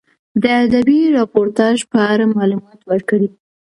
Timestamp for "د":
0.43-0.43